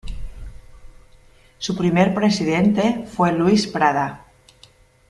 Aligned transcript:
Su 1.59 1.77
primer 1.77 2.15
presidente 2.15 3.05
fue 3.07 3.31
"Luis 3.33 3.67
Prada". 3.67 4.25